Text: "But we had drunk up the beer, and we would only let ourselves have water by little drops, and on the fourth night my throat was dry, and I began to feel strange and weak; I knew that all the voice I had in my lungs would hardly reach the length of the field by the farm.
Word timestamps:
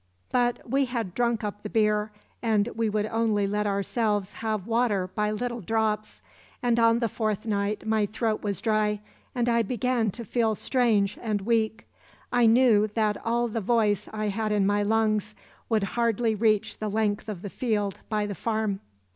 "But 0.31 0.67
we 0.67 0.85
had 0.85 1.13
drunk 1.13 1.43
up 1.43 1.61
the 1.61 1.69
beer, 1.69 2.11
and 2.41 2.69
we 2.69 2.89
would 2.89 3.05
only 3.05 3.45
let 3.45 3.67
ourselves 3.67 4.31
have 4.31 4.65
water 4.65 5.11
by 5.13 5.29
little 5.29 5.61
drops, 5.61 6.23
and 6.63 6.79
on 6.79 6.97
the 6.97 7.07
fourth 7.07 7.45
night 7.45 7.85
my 7.85 8.07
throat 8.07 8.41
was 8.41 8.61
dry, 8.61 8.99
and 9.35 9.47
I 9.47 9.61
began 9.61 10.09
to 10.13 10.25
feel 10.25 10.55
strange 10.55 11.19
and 11.21 11.41
weak; 11.41 11.85
I 12.31 12.47
knew 12.47 12.87
that 12.95 13.23
all 13.23 13.47
the 13.47 13.61
voice 13.61 14.09
I 14.11 14.29
had 14.29 14.51
in 14.51 14.65
my 14.65 14.81
lungs 14.81 15.35
would 15.69 15.83
hardly 15.83 16.33
reach 16.33 16.79
the 16.79 16.89
length 16.89 17.29
of 17.29 17.43
the 17.43 17.49
field 17.51 17.99
by 18.09 18.25
the 18.25 18.33
farm. 18.33 18.79